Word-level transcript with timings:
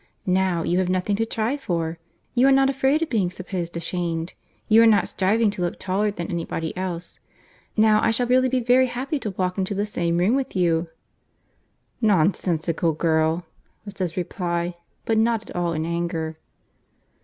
Now 0.25 0.63
you 0.63 0.79
have 0.79 0.89
nothing 0.89 1.15
to 1.17 1.27
try 1.27 1.55
for. 1.55 1.99
You 2.33 2.47
are 2.47 2.51
not 2.51 2.71
afraid 2.71 3.03
of 3.03 3.09
being 3.11 3.29
supposed 3.29 3.77
ashamed. 3.77 4.33
You 4.67 4.81
are 4.81 4.87
not 4.87 5.07
striving 5.07 5.51
to 5.51 5.61
look 5.61 5.77
taller 5.77 6.09
than 6.09 6.31
any 6.31 6.43
body 6.43 6.75
else. 6.75 7.19
Now 7.77 8.01
I 8.01 8.09
shall 8.09 8.25
really 8.25 8.49
be 8.49 8.61
very 8.61 8.87
happy 8.87 9.19
to 9.19 9.29
walk 9.29 9.59
into 9.59 9.75
the 9.75 9.85
same 9.85 10.17
room 10.17 10.33
with 10.33 10.55
you." 10.55 10.89
"Nonsensical 12.01 12.93
girl!" 12.93 13.45
was 13.85 13.99
his 13.99 14.17
reply, 14.17 14.73
but 15.05 15.19
not 15.19 15.47
at 15.47 15.55
all 15.55 15.71
in 15.71 15.85
anger. 15.85 16.39